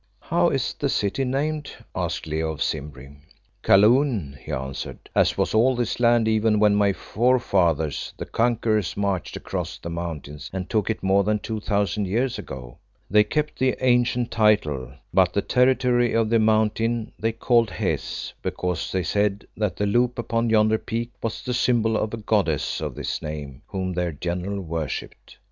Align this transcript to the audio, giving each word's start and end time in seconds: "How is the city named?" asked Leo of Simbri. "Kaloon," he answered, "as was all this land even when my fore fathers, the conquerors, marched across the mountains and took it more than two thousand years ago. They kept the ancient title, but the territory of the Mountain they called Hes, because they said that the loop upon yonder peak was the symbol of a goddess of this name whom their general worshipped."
"How 0.19 0.49
is 0.49 0.73
the 0.73 0.89
city 0.89 1.23
named?" 1.23 1.71
asked 1.95 2.25
Leo 2.25 2.51
of 2.53 2.63
Simbri. 2.63 3.17
"Kaloon," 3.61 4.35
he 4.43 4.51
answered, 4.51 4.97
"as 5.13 5.37
was 5.37 5.53
all 5.53 5.75
this 5.75 5.99
land 5.99 6.27
even 6.27 6.59
when 6.59 6.73
my 6.73 6.91
fore 6.91 7.37
fathers, 7.37 8.11
the 8.17 8.25
conquerors, 8.25 8.97
marched 8.97 9.37
across 9.37 9.77
the 9.77 9.91
mountains 9.91 10.49
and 10.51 10.67
took 10.67 10.89
it 10.89 11.03
more 11.03 11.23
than 11.23 11.37
two 11.37 11.59
thousand 11.59 12.07
years 12.07 12.39
ago. 12.39 12.79
They 13.11 13.23
kept 13.23 13.59
the 13.59 13.75
ancient 13.79 14.31
title, 14.31 14.91
but 15.13 15.33
the 15.33 15.43
territory 15.43 16.13
of 16.13 16.31
the 16.31 16.39
Mountain 16.39 17.11
they 17.19 17.31
called 17.31 17.69
Hes, 17.69 18.33
because 18.41 18.91
they 18.91 19.03
said 19.03 19.45
that 19.55 19.75
the 19.75 19.85
loop 19.85 20.17
upon 20.17 20.49
yonder 20.49 20.79
peak 20.79 21.11
was 21.21 21.43
the 21.43 21.53
symbol 21.53 21.95
of 21.95 22.11
a 22.11 22.17
goddess 22.17 22.81
of 22.81 22.95
this 22.95 23.21
name 23.21 23.61
whom 23.67 23.93
their 23.93 24.11
general 24.11 24.61
worshipped." 24.61 25.37